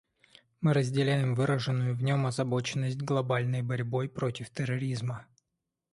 Мы 0.61 0.73
разделяем 0.73 1.35
выраженную 1.35 1.93
в 1.93 2.01
нем 2.01 2.25
озабоченность 2.25 3.03
глобальной 3.03 3.61
борьбой 3.61 4.09
против 4.09 4.49
терроризма. 4.49 5.27